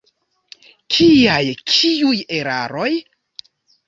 [0.95, 2.89] Kiaj, kiuj eraroj?